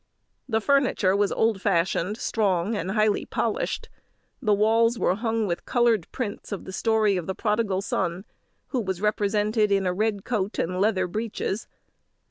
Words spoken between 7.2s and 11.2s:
the Prodigal Son, who was represented in a red coat and leather